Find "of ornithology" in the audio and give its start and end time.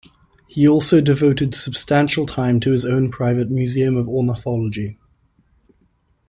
3.97-4.97